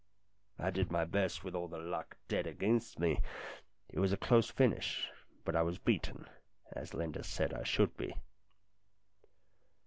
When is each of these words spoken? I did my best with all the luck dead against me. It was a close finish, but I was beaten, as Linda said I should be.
I 0.57 0.71
did 0.71 0.89
my 0.89 1.05
best 1.05 1.43
with 1.43 1.53
all 1.53 1.67
the 1.67 1.77
luck 1.77 2.17
dead 2.27 2.47
against 2.47 2.97
me. 2.97 3.21
It 3.87 3.99
was 3.99 4.11
a 4.11 4.17
close 4.17 4.49
finish, 4.49 5.07
but 5.45 5.55
I 5.55 5.61
was 5.61 5.77
beaten, 5.77 6.27
as 6.71 6.95
Linda 6.95 7.23
said 7.23 7.53
I 7.53 7.61
should 7.61 7.95
be. 7.97 8.15